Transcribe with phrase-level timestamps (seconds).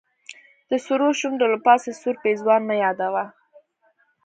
[0.69, 3.25] د سرو شونډو له پاسه سور پېزوان مه یادوه.